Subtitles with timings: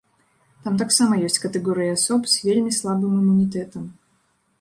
[0.67, 3.85] Там таксама ёсць катэгорыі асоб з вельмі слабым імунітэтам.